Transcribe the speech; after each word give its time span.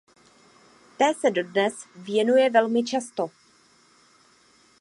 Té 0.97 1.13
se 1.13 1.29
dodnes 1.31 1.87
věnuje 1.95 2.49
velmi 2.49 2.83
často. 2.83 3.29